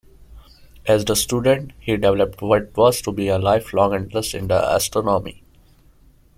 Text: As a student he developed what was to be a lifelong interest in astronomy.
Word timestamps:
As 0.87 1.07
a 1.11 1.15
student 1.15 1.73
he 1.79 1.91
developed 1.91 2.41
what 2.41 2.75
was 2.75 3.03
to 3.03 3.11
be 3.11 3.27
a 3.27 3.37
lifelong 3.37 3.93
interest 3.93 4.33
in 4.33 4.49
astronomy. 4.49 5.43